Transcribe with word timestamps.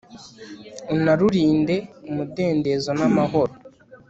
unarurinde, 0.95 1.75
umudendezo 2.09 2.89
n'amahoro 2.99 3.53